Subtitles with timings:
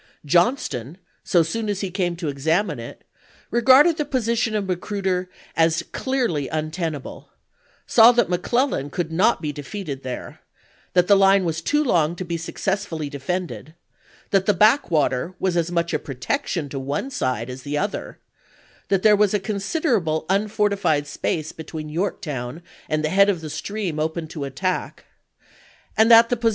[0.25, 3.03] John ston, so soon as he came to examine it,
[3.51, 7.29] regarded the position of Magruder as clearly untenable;
[7.85, 10.41] saw that McClellan could not be defeated there;
[10.93, 13.75] that the fine was too long to be successfully defended;
[14.31, 18.17] that the back water was as much a protection to one side as the other;
[18.87, 23.99] that there was a considerable unfortified space between Yorktown and the head of the stream
[23.99, 25.05] open to attack;
[25.95, 26.49] and that the posi 368 ABRAHAM LINCOLN coAF.
[26.49, 26.49] XX.